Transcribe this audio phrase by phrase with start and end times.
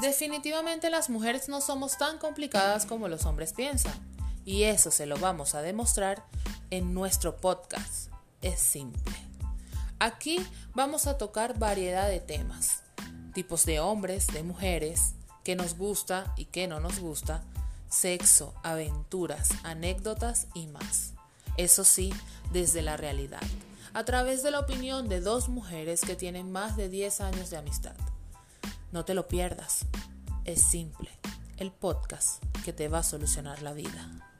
[0.00, 3.94] Definitivamente las mujeres no somos tan complicadas como los hombres piensan.
[4.44, 6.24] Y eso se lo vamos a demostrar
[6.70, 8.10] en nuestro podcast.
[8.40, 9.14] Es simple.
[9.98, 12.82] Aquí vamos a tocar variedad de temas.
[13.34, 17.42] Tipos de hombres, de mujeres, qué nos gusta y qué no nos gusta,
[17.88, 21.14] sexo, aventuras, anécdotas y más.
[21.56, 22.12] Eso sí,
[22.52, 23.42] desde la realidad,
[23.94, 27.56] a través de la opinión de dos mujeres que tienen más de 10 años de
[27.56, 27.96] amistad.
[28.90, 29.84] No te lo pierdas.
[30.46, 31.10] Es simple.
[31.58, 34.37] El podcast que te va a solucionar la vida.